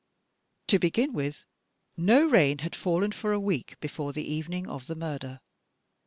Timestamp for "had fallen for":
2.65-3.33